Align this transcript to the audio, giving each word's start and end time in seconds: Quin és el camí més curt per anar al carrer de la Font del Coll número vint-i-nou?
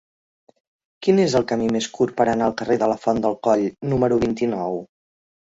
Quin 1.07 1.19
és 1.25 1.35
el 1.41 1.45
camí 1.51 1.67
més 1.75 1.89
curt 1.97 2.17
per 2.21 2.27
anar 2.33 2.47
al 2.47 2.57
carrer 2.63 2.79
de 2.85 2.89
la 2.93 2.97
Font 3.05 3.21
del 3.27 3.39
Coll 3.49 3.69
número 3.93 4.21
vint-i-nou? 4.25 4.83